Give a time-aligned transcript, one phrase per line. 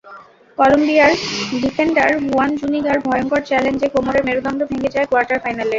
[0.57, 1.11] কলম্বিয়ার
[1.63, 5.69] defender Juan জুনিগার ভয়ংকর চ্যালেঞ্জে কোমরের মেরুদণ্ড ভেঙে যায় কোয়ার্টার ফাইনালে।